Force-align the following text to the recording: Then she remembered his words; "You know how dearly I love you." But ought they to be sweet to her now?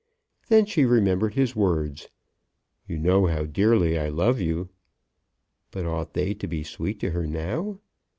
Then 0.47 0.65
she 0.65 0.83
remembered 0.83 1.35
his 1.35 1.55
words; 1.55 2.09
"You 2.87 2.97
know 2.97 3.27
how 3.27 3.43
dearly 3.45 3.99
I 3.99 4.09
love 4.09 4.39
you." 4.41 4.69
But 5.69 5.85
ought 5.85 6.13
they 6.15 6.33
to 6.33 6.47
be 6.47 6.63
sweet 6.63 6.99
to 7.01 7.11
her 7.11 7.27
now? 7.27 7.77